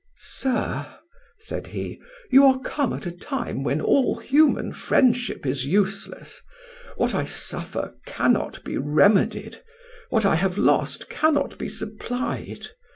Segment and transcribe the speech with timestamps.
[0.17, 0.87] "Sir,"
[1.37, 2.01] said he,
[2.31, 6.41] "you are come at a time when all human friendship is useless;
[6.97, 9.61] what I suffer cannot be remedied:
[10.09, 12.69] what I have lost cannot be supplied.